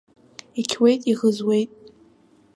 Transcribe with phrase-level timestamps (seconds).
[0.61, 1.71] Иқьуеит, иӷызуеит.